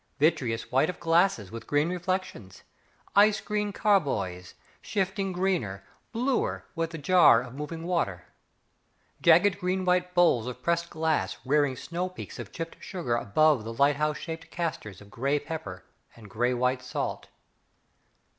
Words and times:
Vitreous 0.17 0.71
white 0.71 0.89
of 0.89 0.99
glasses 0.99 1.51
with 1.51 1.67
green 1.67 1.87
reflections, 1.89 2.63
Ice 3.15 3.39
green 3.39 3.71
carboys, 3.71 4.55
shifting 4.81 5.31
greener, 5.31 5.83
bluer 6.11 6.65
with 6.73 6.89
the 6.89 6.97
jar 6.97 7.39
of 7.43 7.53
moving 7.53 7.83
water. 7.83 8.25
Jagged 9.21 9.59
green 9.59 9.85
white 9.85 10.15
bowls 10.15 10.47
of 10.47 10.63
pressed 10.63 10.89
glass 10.89 11.37
Rearing 11.45 11.75
snow 11.75 12.09
peaks 12.09 12.39
of 12.39 12.51
chipped 12.51 12.77
sugar 12.83 13.15
Above 13.15 13.63
the 13.63 13.73
lighthouse 13.73 14.17
shaped 14.17 14.49
castors 14.49 15.01
Of 15.01 15.11
grey 15.11 15.37
pepper 15.39 15.85
and 16.15 16.27
grey 16.31 16.55
white 16.55 16.81
salt. 16.81 17.27